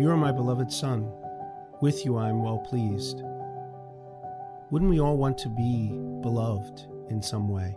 You 0.00 0.08
are 0.08 0.16
my 0.16 0.32
beloved 0.32 0.72
Son. 0.72 1.12
With 1.82 2.06
you 2.06 2.16
I 2.16 2.30
am 2.30 2.42
well 2.42 2.56
pleased. 2.56 3.20
Wouldn't 4.70 4.90
we 4.90 4.98
all 4.98 5.18
want 5.18 5.36
to 5.36 5.50
be 5.50 5.90
beloved 6.22 6.86
in 7.10 7.20
some 7.20 7.50
way? 7.50 7.76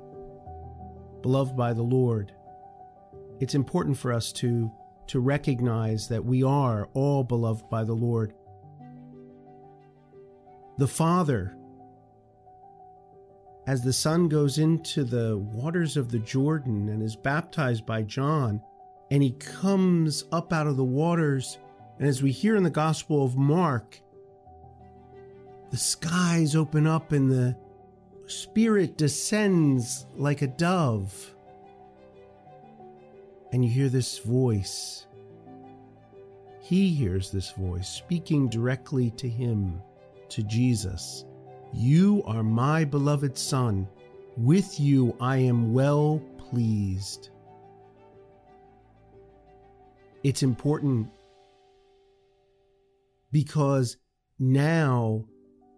Beloved 1.22 1.58
by 1.58 1.74
the 1.74 1.84
Lord. 1.84 2.32
It's 3.42 3.56
important 3.56 3.98
for 3.98 4.14
us 4.14 4.32
to, 4.36 4.72
to 5.08 5.20
recognize 5.20 6.08
that 6.08 6.24
we 6.24 6.44
are 6.44 6.88
all 6.94 7.26
beloved 7.26 7.70
by 7.70 7.84
the 7.84 7.92
Lord. 7.92 8.34
The 10.78 10.88
Father, 10.88 11.58
as 13.68 13.82
the 13.82 13.92
Son 13.92 14.30
goes 14.30 14.60
into 14.60 15.04
the 15.04 15.40
waters 15.40 15.98
of 15.98 16.10
the 16.10 16.20
Jordan 16.20 16.88
and 16.88 17.04
is 17.04 17.18
baptized 17.18 17.86
by 17.86 18.04
John, 18.04 18.62
and 19.12 19.22
he 19.22 19.32
comes 19.32 20.24
up 20.32 20.54
out 20.54 20.68
of 20.68 20.78
the 20.78 20.86
waters, 20.86 21.58
and 22.00 22.08
as 22.08 22.24
we 22.24 22.32
hear 22.32 22.56
in 22.56 22.64
the 22.64 22.70
Gospel 22.70 23.24
of 23.24 23.38
Mark, 23.38 24.00
the 25.72 25.78
skies 25.78 26.56
open 26.56 26.86
up 26.88 27.12
and 27.12 27.32
the 27.32 27.56
Spirit 28.26 28.98
descends 28.98 30.06
like 30.16 30.42
a 30.42 30.48
dove. 30.48 31.36
And 33.52 33.64
you 33.64 33.70
hear 33.70 33.90
this 33.90 34.20
voice. 34.20 35.06
He 36.62 36.90
hears 36.94 37.30
this 37.30 37.52
voice 37.52 37.90
speaking 37.90 38.48
directly 38.50 39.12
to 39.12 39.28
him, 39.28 39.82
to 40.30 40.42
Jesus. 40.44 41.26
You 41.74 42.24
are 42.26 42.44
my 42.44 42.86
beloved 42.86 43.38
Son. 43.38 43.88
With 44.38 44.80
you 44.80 45.16
I 45.20 45.38
am 45.38 45.74
well 45.74 46.22
pleased. 46.38 47.30
It's 50.24 50.42
important 50.42 51.10
because 53.34 53.98
now 54.40 55.26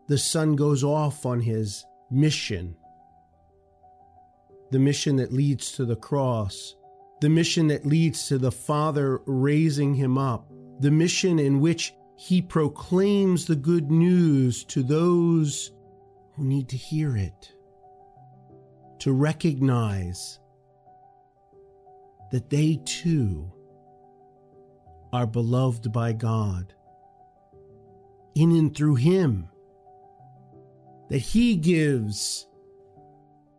the 0.08 0.18
son 0.20 0.56
goes 0.56 0.84
off 0.84 1.26
on 1.26 1.40
his 1.40 1.84
mission. 2.12 2.76
The 4.70 4.80
mission 4.80 5.16
that 5.16 5.34
leads 5.34 5.72
to 5.74 5.86
the 5.86 5.96
cross, 5.96 6.76
the 7.22 7.30
mission 7.30 7.68
that 7.68 7.86
leads 7.86 8.28
to 8.28 8.38
the 8.38 8.52
Father 8.52 9.22
raising 9.26 9.96
him 9.96 10.18
up, 10.18 10.52
the 10.82 10.92
mission 10.92 11.40
in 11.40 11.62
which 11.62 11.94
he 12.18 12.42
proclaims 12.42 13.46
the 13.46 13.56
good 13.56 13.90
news 13.90 14.66
to 14.66 14.84
those 14.84 15.72
who 16.36 16.44
need 16.44 16.68
to 16.70 16.78
hear 16.78 17.16
it, 17.16 17.54
to 19.00 19.14
recognize 19.14 20.40
that 22.32 22.50
they 22.50 22.82
too 22.86 23.50
are 25.14 25.26
beloved 25.26 25.94
by 25.94 26.12
God. 26.12 26.75
In 28.36 28.52
and 28.52 28.76
through 28.76 28.96
him, 28.96 29.50
that 31.10 31.20
He 31.20 31.56
gives 31.56 32.48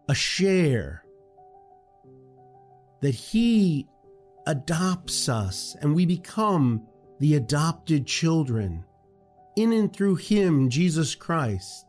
a 0.08 0.14
share, 0.14 1.02
that 3.00 3.14
He 3.14 3.88
adopts 4.46 5.28
us 5.28 5.76
and 5.80 5.94
we 5.94 6.06
become 6.06 6.86
the 7.18 7.34
adopted 7.34 8.06
children 8.06 8.84
in 9.56 9.72
and 9.72 9.92
through 9.92 10.16
Him, 10.16 10.68
Jesus 10.68 11.14
Christ. 11.14 11.86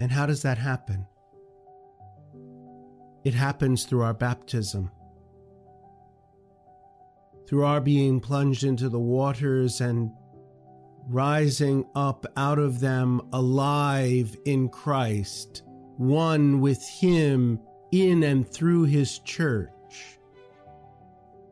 And 0.00 0.10
how 0.10 0.26
does 0.26 0.42
that 0.42 0.58
happen? 0.58 1.06
It 3.24 3.34
happens 3.34 3.84
through 3.84 4.02
our 4.02 4.14
baptism, 4.14 4.90
through 7.46 7.64
our 7.64 7.80
being 7.80 8.20
plunged 8.20 8.64
into 8.64 8.88
the 8.88 8.98
waters 8.98 9.80
and 9.80 10.10
rising 11.08 11.84
up 11.94 12.26
out 12.36 12.58
of 12.58 12.80
them 12.80 13.20
alive 13.32 14.36
in 14.44 14.68
Christ, 14.68 15.62
one 15.96 16.60
with 16.60 16.82
Him 16.88 17.60
in 17.90 18.22
and 18.22 18.48
through 18.48 18.84
His 18.84 19.18
church. 19.20 19.70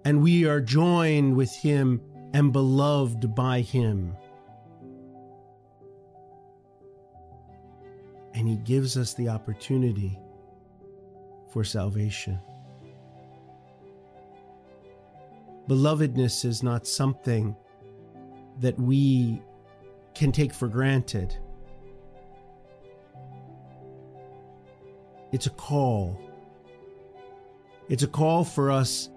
And 0.04 0.22
we 0.22 0.46
are 0.46 0.60
joined 0.60 1.36
with 1.36 1.54
Him 1.54 2.00
and 2.32 2.52
beloved 2.52 3.34
by 3.34 3.60
Him. 3.60 4.16
And 8.32 8.48
He 8.48 8.56
gives 8.56 8.96
us 8.96 9.14
the 9.14 9.28
opportunity 9.28 10.18
for 11.52 11.64
salvation. 11.64 12.38
Belovedness 15.70 16.44
is 16.44 16.64
not 16.64 16.84
something 16.84 17.54
that 18.58 18.76
we 18.76 19.40
can 20.16 20.32
take 20.32 20.52
for 20.52 20.66
granted. 20.66 21.38
It's 25.30 25.46
a 25.46 25.50
call. 25.50 26.20
It's 27.88 28.02
a 28.02 28.08
call 28.08 28.42
for 28.42 28.72
us 28.72 29.10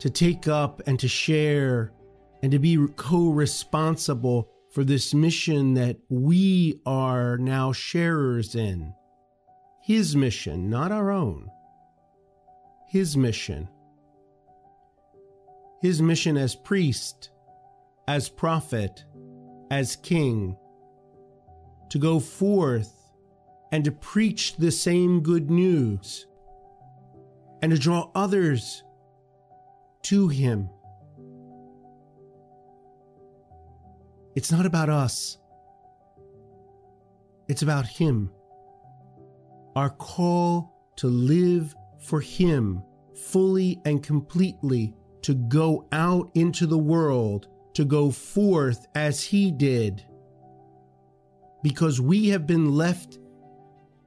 to 0.00 0.10
take 0.10 0.46
up 0.46 0.82
and 0.86 1.00
to 1.00 1.08
share 1.08 1.94
and 2.42 2.52
to 2.52 2.58
be 2.58 2.76
co 2.96 3.30
responsible 3.30 4.50
for 4.70 4.84
this 4.84 5.14
mission 5.14 5.72
that 5.72 5.96
we 6.10 6.82
are 6.84 7.38
now 7.38 7.72
sharers 7.72 8.54
in. 8.54 8.92
His 9.82 10.14
mission, 10.14 10.68
not 10.68 10.92
our 10.92 11.10
own. 11.10 11.48
His 12.90 13.16
mission. 13.16 13.70
His 15.80 16.02
mission 16.02 16.36
as 16.36 16.54
priest 16.54 17.30
as 18.06 18.28
prophet, 18.28 19.04
as 19.70 19.96
king, 19.96 20.56
to 21.90 21.98
go 21.98 22.18
forth 22.18 22.94
and 23.70 23.84
to 23.84 23.92
preach 23.92 24.56
the 24.56 24.70
same 24.70 25.20
good 25.20 25.50
news 25.50 26.26
and 27.60 27.70
to 27.70 27.78
draw 27.78 28.10
others 28.14 28.82
to 30.04 30.28
him. 30.28 30.70
It's 34.34 34.52
not 34.52 34.64
about 34.64 34.88
us. 34.88 35.36
It's 37.48 37.62
about 37.62 37.86
Him. 37.86 38.30
Our 39.74 39.90
call 39.90 40.72
to 40.96 41.08
live 41.08 41.74
for 41.98 42.20
Him 42.20 42.82
fully 43.16 43.80
and 43.84 44.02
completely, 44.02 44.94
to 45.22 45.34
go 45.34 45.86
out 45.92 46.30
into 46.34 46.66
the 46.66 46.78
world 46.78 47.48
to 47.74 47.84
go 47.84 48.10
forth 48.10 48.86
as 48.94 49.22
he 49.22 49.50
did. 49.50 50.04
Because 51.62 52.00
we 52.00 52.28
have 52.28 52.46
been 52.46 52.74
left 52.74 53.18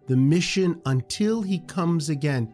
the 0.07 0.17
mission 0.17 0.81
until 0.85 1.41
he 1.41 1.59
comes 1.59 2.09
again 2.09 2.53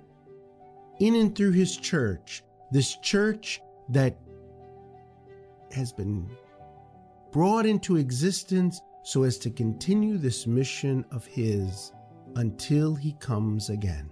in 1.00 1.16
and 1.16 1.36
through 1.36 1.52
his 1.52 1.78
church, 1.78 2.44
this 2.72 2.98
church 2.98 3.62
that 3.90 4.18
has 5.72 5.92
been 5.92 6.30
brought 7.32 7.66
into 7.66 7.98
existence 7.98 8.82
so 9.04 9.24
as 9.24 9.38
to 9.38 9.50
continue 9.50 10.18
this 10.18 10.48
mission 10.48 11.06
of 11.12 11.26
his 11.26 11.94
until 12.36 12.94
he 12.94 13.14
comes 13.14 13.70
again. 13.70 14.12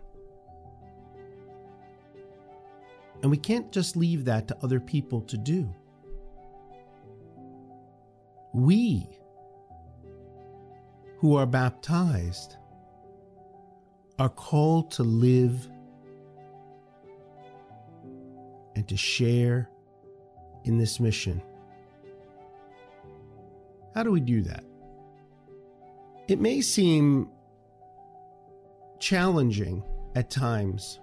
And 3.26 3.32
we 3.32 3.38
can't 3.38 3.72
just 3.72 3.96
leave 3.96 4.24
that 4.26 4.48
to 4.50 4.58
other 4.62 4.80
people 4.80 5.20
to 5.22 5.36
do 5.36 5.74
we 8.54 9.10
who 11.18 11.36
are 11.36 11.48
baptized 11.48 12.58
are 14.20 14.30
called 14.30 14.92
to 14.92 15.02
live 15.02 15.68
and 18.76 18.88
to 18.88 18.96
share 18.96 19.72
in 20.66 20.78
this 20.78 21.00
mission. 21.00 21.42
How 23.96 24.04
do 24.04 24.12
we 24.12 24.20
do 24.20 24.44
that? 24.44 24.64
It 26.28 26.40
may 26.40 26.62
seem 26.62 27.28
challenging 29.00 29.84
at 30.14 30.30
times. 30.30 31.00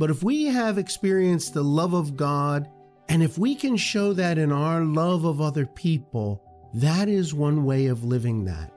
But 0.00 0.08
if 0.08 0.22
we 0.22 0.46
have 0.46 0.78
experienced 0.78 1.52
the 1.52 1.62
love 1.62 1.92
of 1.92 2.16
God 2.16 2.70
and 3.10 3.22
if 3.22 3.36
we 3.36 3.54
can 3.54 3.76
show 3.76 4.14
that 4.14 4.38
in 4.38 4.50
our 4.50 4.82
love 4.82 5.26
of 5.26 5.42
other 5.42 5.66
people, 5.66 6.42
that 6.72 7.06
is 7.06 7.34
one 7.34 7.66
way 7.66 7.84
of 7.84 8.02
living 8.02 8.46
that. 8.46 8.72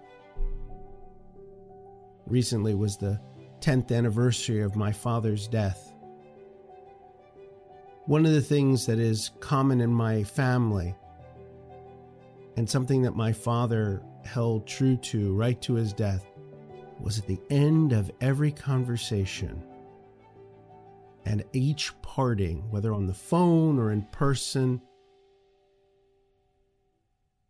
Recently 2.28 2.76
was 2.76 2.98
the 2.98 3.22
10th 3.62 3.96
anniversary 3.96 4.60
of 4.64 4.76
my 4.76 4.92
father's 4.92 5.48
death. 5.48 5.94
One 8.06 8.26
of 8.26 8.34
the 8.34 8.42
things 8.42 8.86
that 8.88 9.00
is 9.00 9.32
common 9.40 9.80
in 9.80 9.94
my 9.94 10.26
family, 10.26 10.94
and 12.58 12.70
something 12.70 13.02
that 13.04 13.16
my 13.16 13.32
father 13.32 14.04
held 14.26 14.68
true 14.68 14.98
to 14.98 15.34
right 15.34 15.62
to 15.62 15.76
his 15.76 15.94
death, 15.94 16.26
was 17.00 17.18
at 17.18 17.28
the 17.28 17.40
end 17.50 17.94
of 17.94 18.12
every 18.20 18.52
conversation, 18.52 19.64
and 21.26 21.44
each 21.54 21.94
parting, 22.02 22.70
whether 22.70 22.94
on 22.94 23.08
the 23.08 23.14
phone 23.14 23.80
or 23.80 23.92
in 23.92 24.04
person, 24.12 24.82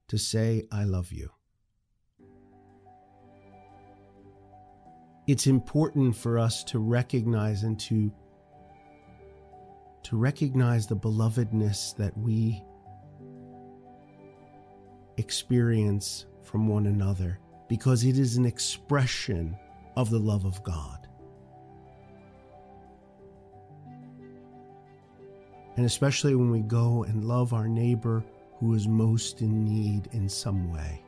to 0.08 0.18
say, 0.18 0.68
I 0.72 0.84
love 0.84 1.12
you. 1.12 1.30
It's 5.26 5.48
important 5.48 6.16
for 6.16 6.38
us 6.38 6.64
to 6.66 6.80
recognize 6.80 7.64
and 7.64 7.80
to, 7.82 8.12
to 10.04 10.18
recognize 10.18 10.86
the 10.86 10.98
belovedness 10.98 11.96
that 11.96 12.16
we 12.18 12.62
experience 15.18 16.26
from 16.44 16.68
one 16.68 16.88
another 16.88 17.40
because 17.70 18.04
it 18.04 18.18
is 18.18 18.36
an 18.36 18.46
expression 18.46 19.58
of 19.96 20.10
the 20.10 20.20
love 20.20 20.46
of 20.46 20.62
God. 20.64 21.03
And 25.76 25.86
especially 25.86 26.36
when 26.36 26.52
we 26.52 26.62
go 26.62 27.04
and 27.04 27.24
love 27.24 27.54
our 27.54 27.68
neighbor 27.68 28.24
who 28.60 28.74
is 28.76 28.88
most 28.88 29.42
in 29.42 29.66
need 29.66 30.08
in 30.14 30.30
some 30.30 30.72
way, 30.72 31.02